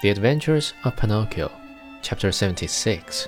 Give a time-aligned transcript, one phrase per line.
[0.00, 1.50] The Adventures of Pinocchio,
[2.02, 3.26] chapter 76.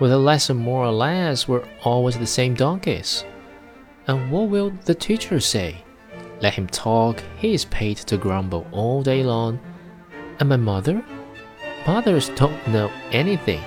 [0.00, 3.26] With a lesson more or less, we're always the same donkeys.
[4.06, 5.84] And what will the teacher say?
[6.40, 9.60] Let him talk, he is paid to grumble all day long.
[10.40, 11.04] And my mother?
[11.86, 13.60] Mothers don't know anything,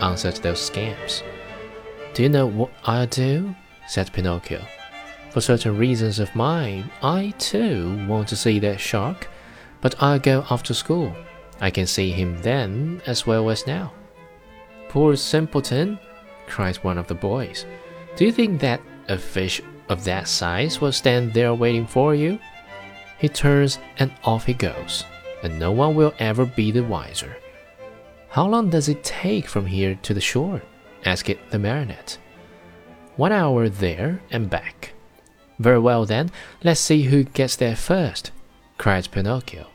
[0.00, 1.24] answered those scamps.
[2.14, 3.52] Do you know what I'll do?
[3.88, 4.64] said Pinocchio.
[5.32, 9.26] For certain reasons of mine, I too want to see that shark,
[9.80, 11.12] but I'll go after school.
[11.60, 13.92] I can see him then as well as now.
[14.88, 15.98] Poor simpleton,
[16.46, 17.66] cried one of the boys.
[18.16, 22.38] Do you think that a fish of that size will stand there waiting for you?
[23.18, 25.04] He turns and off he goes,
[25.42, 27.36] and no one will ever be the wiser.
[28.30, 30.62] How long does it take from here to the shore?
[31.04, 32.18] asked the marionette.
[33.16, 34.92] One hour there and back.
[35.58, 36.30] Very well then,
[36.62, 38.30] let's see who gets there first,
[38.76, 39.66] cried Pinocchio.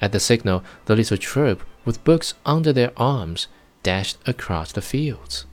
[0.00, 3.48] At the signal, the little troop, with books under their arms,
[3.82, 5.46] dashed across the fields.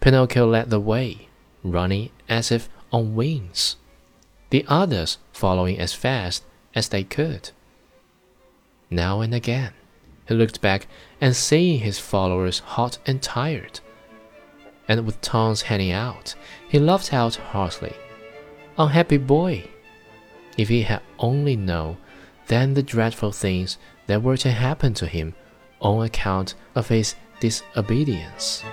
[0.00, 1.28] Pinocchio led the way,
[1.62, 3.76] running as if on wings,
[4.50, 7.50] the others following as fast as they could.
[8.90, 9.72] Now and again,
[10.26, 10.86] he looked back
[11.20, 13.80] and seeing his followers hot and tired,
[14.86, 16.34] and with tongues hanging out,
[16.68, 17.94] he laughed out heartily.
[18.78, 19.68] Unhappy boy!
[20.56, 21.98] If he had only known
[22.48, 25.34] then the dreadful things that were to happen to him
[25.80, 28.64] on account of his disobedience.